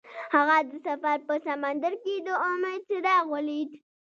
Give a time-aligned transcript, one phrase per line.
[0.35, 3.69] هغه د سفر په سمندر کې د امید څراغ ولید.